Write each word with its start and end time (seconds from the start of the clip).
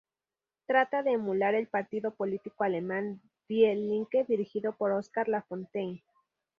Trata 0.65 1.03
de 1.03 1.11
emular 1.11 1.53
el 1.53 1.67
partido 1.67 2.15
político 2.15 2.63
alemán 2.63 3.21
Die 3.47 3.75
Linke, 3.75 4.23
dirigido 4.27 4.75
por 4.75 4.91
Oskar 4.93 5.27
Lafontaine. 5.27 6.01